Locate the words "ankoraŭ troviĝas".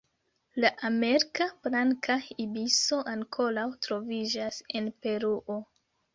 3.13-4.61